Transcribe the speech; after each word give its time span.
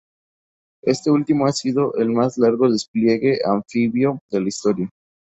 Este 0.81 1.11
último 1.11 1.45
ha 1.45 1.51
sido 1.51 1.93
el 1.93 2.09
más 2.09 2.35
largo 2.39 2.67
despliegue 2.67 3.37
anfibio 3.45 4.17
de 4.31 4.41
la 4.41 4.47
historia. 4.47 4.89